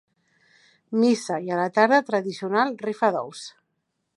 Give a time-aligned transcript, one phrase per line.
[1.01, 3.45] Missa i a la tarda Tradicional rifa d'ous.